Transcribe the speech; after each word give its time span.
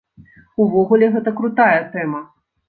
Увогуле, 0.63 1.09
гэта 1.17 1.35
крутая 1.43 1.77
тэма. 1.93 2.25